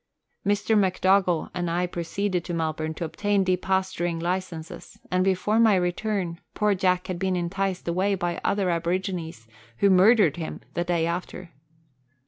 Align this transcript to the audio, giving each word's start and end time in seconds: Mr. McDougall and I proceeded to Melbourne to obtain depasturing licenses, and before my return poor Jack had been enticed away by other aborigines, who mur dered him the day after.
Mr. 0.43 0.75
McDougall 0.75 1.51
and 1.53 1.69
I 1.69 1.85
proceeded 1.85 2.43
to 2.45 2.55
Melbourne 2.55 2.95
to 2.95 3.05
obtain 3.05 3.45
depasturing 3.45 4.19
licenses, 4.19 4.97
and 5.11 5.23
before 5.23 5.59
my 5.59 5.75
return 5.75 6.39
poor 6.55 6.73
Jack 6.73 7.05
had 7.05 7.19
been 7.19 7.35
enticed 7.35 7.87
away 7.87 8.15
by 8.15 8.41
other 8.43 8.71
aborigines, 8.71 9.47
who 9.77 9.91
mur 9.91 10.15
dered 10.15 10.37
him 10.37 10.61
the 10.73 10.83
day 10.83 11.05
after. 11.05 11.51